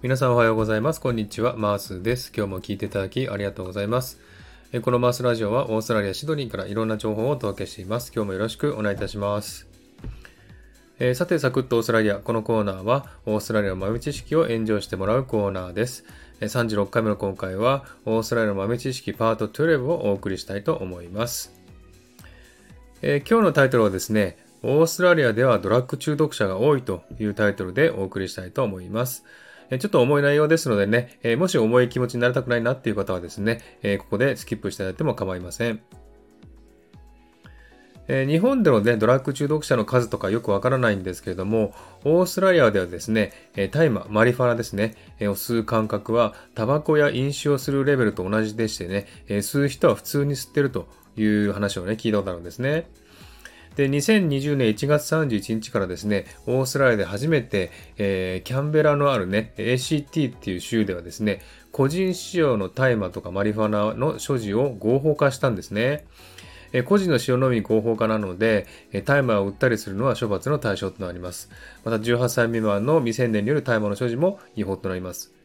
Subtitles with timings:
[0.00, 1.00] 皆さんおはようございます。
[1.00, 1.56] こんにちは。
[1.56, 2.32] マースです。
[2.32, 4.20] 今日も聞いていただきありがとうございます。
[4.82, 8.12] このマースラジオはオーストラリア・シドニーからいろんな情報をお届けしています。
[8.14, 9.66] 今日もよろしくお願いいたします。
[11.00, 12.18] えー、さて、サクッとオーストラリア。
[12.18, 16.04] このコーナーは、オーストラリアの豆知識を炎上してもらうコーナーです。
[16.42, 21.52] 36回目の今回は、オーストラリアの豆知識パート12をお送りしたいと思います。
[23.02, 29.24] えー、今日のタイトルはですね、オーストラリアではドラッグ中毒者が多いというタイトルでお送りしたいと思います。
[29.76, 35.80] ちょっと重い内容ですのでね、えもし重い気持ちになりたくないなっていう方はですね、えここでスキップしていただいても構いません。
[38.08, 43.32] え日本での、ね、ドラッグ中毒者の数とかよくわからないんですけれども、オーストラリアではですね、
[43.70, 52.90] 大麻、マリファナですね、を吸う感覚は、タバコや飲酒をするレベルと同じでしてね、吸う人は普通に吸ってるという話をね、聞いたことあるんですね。
[53.78, 66.06] で、2020年1月31日からですね、オーストラリアで初めて、えー、キャンベラのあるね、ACT っていう州ではですね、個人使用の大麻とかマリファナの所持を合法化したんですね。
[66.72, 71.48] え個人の使用のみ合法化なので、え大麻を売ったりするのは処罰の対象となります。
[71.84, 75.37] また18歳未満の未成年による大麻の所持も違法となります。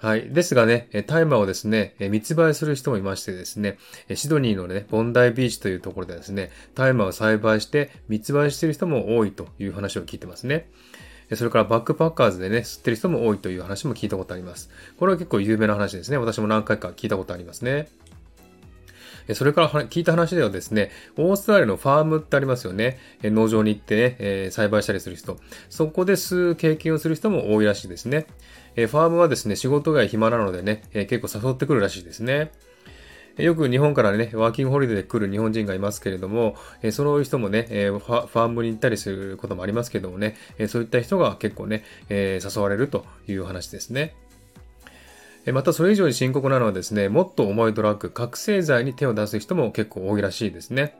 [0.00, 0.30] はい。
[0.30, 3.76] ですがね、大麻をですね、密売する人もいましてですね、
[4.14, 10.70] シドニーのね、ボンダイビーチというところでですね、大麻を栽培して密売している人も多いという話を聞いてますね。
[11.34, 14.70] それからバックパッカーズでね、吸ってる人も多いという話も聞いたことあります。
[14.98, 16.16] これは結構有名な話ですね。
[16.16, 17.88] 私も何回か聞いたことありますね。
[19.34, 22.98] それから聞いた話ではですね、オーストラリアのファームってありますよね。
[23.22, 25.36] 農場に行ってね、え、栽培したりする人。
[25.68, 28.26] そこで吸う経験をする人も多いらしいですね。
[28.76, 32.52] えファームはですね、仕事外暇なのでね、え結構誘ってくるらしいですね。
[33.36, 44.14] よく日本からね、ワーキングホリデーで来る日本人がいますけれども、えそういう人もね、えファームに行ったりすることもありますけどもね、えそういった人が結構ね、え誘われるという話ですね。
[45.46, 50.96] またそれ以上に深刻なのはですね、もっと重いドラッグ、覚醒剤に手を出す人も結構多いらしいですね。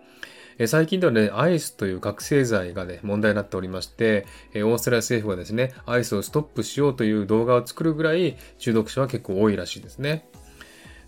[0.67, 10.29] 最近ではね、アイスという覚醒剤がね、問題になっておりまして、オーストラリア政府がですね、アイスをストップしようという動画を作るぐらい中毒者は結構多いらしいですね。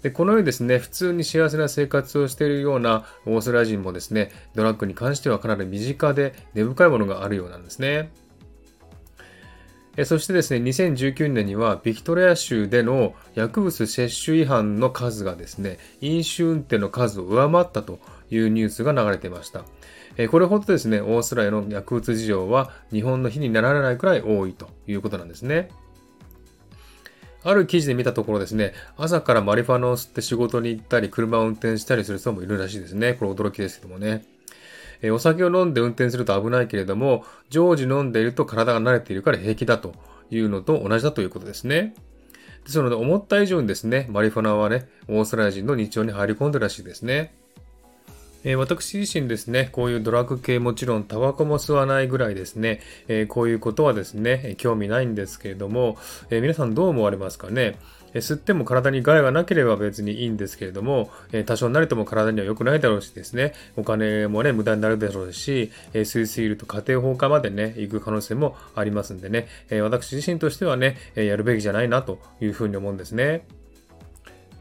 [0.02, 8.10] で、このようにですね、普通に幸せな生活をしているようなオーストラリア人もですね、ドラッグに関してはかなり身近で根深いものがあるようなんですね。
[9.96, 17.98] えそしてですね、2019年にはビクトリア州での薬物摂取違反の数がですね、飲酒運転の数を上回ったと
[18.30, 19.64] いうニュースが流れていました。
[20.16, 25.68] えこれほどですね、オーストラリアの薬物事情は日本の比にならないくらい多いということなんですね。
[27.44, 33.14] ある記事で見たところですね、朝からマリファナを吸って仕事に行ったり、車を運転したりする人もいるらしいですね。
[33.14, 34.24] これ驚きですけどもね。
[35.02, 39.94] えお酒を飲んで運転すると危ないけれども、常時飲んでいると体が慣れているから平気だと
[40.30, 41.94] いうのと同じだということですね。
[42.64, 47.34] ですので、思った以上にですね、マリファナはね、オーストラリア人の日常に入り込んでるらしいですね。
[48.44, 55.96] えー、私自身ですね、こういうドラッグ系もちろんタバコも吸わないぐらいですね、えー、こういうことはですね、興味ないんですけれども、
[56.30, 57.76] えー、皆さんどう思われますかね？
[58.14, 61.10] 吸っても体に害がなければ別にいいんですけれども、
[61.46, 69.48] 多少なりとも体には良くないだろうしですね、お金もね、無駄になるだろうし、吸いすぎると家庭放火までね、行く可能性もありますんでね、
[69.80, 73.46] 私自身としてはね、やるべきじゃないなというふうに思うんですね。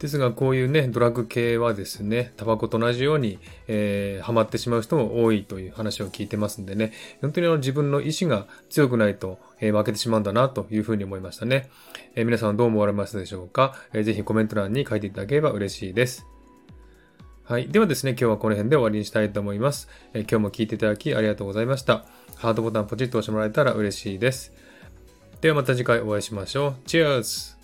[0.02, 6.92] ですが、こういうね、ドラッグ系はですね、タバコと同じように、えー、ハマってしまう人も多いという話を聞いてますんでね、
[7.22, 11.70] 本当にあの自分の意志が強くないと、えー、負けてしまうんだなというふうに思いましたね。
[12.16, 16.26] えー、皆さんはどう思われましたでしょうか、えー、ぜひコメント欄に書いていただければ嬉しいです。
[17.44, 17.68] はい。
[17.68, 19.88] ではですね、今日はこの辺で終わりにしたいと思います。
[20.16, 22.06] え、今日も聞いていただきありがとうございました。
[22.38, 24.52] ハートボタンポチッと押してもらえたら嬉しいです。
[25.42, 26.76] ではまた次回お会いしましょう。
[26.88, 27.61] チェアーズ